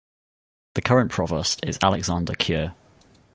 The 0.73 0.81
current 0.81 1.11
Provost 1.11 1.63
is 1.63 1.77
Alexander 1.83 2.33
Kure. 2.33 2.73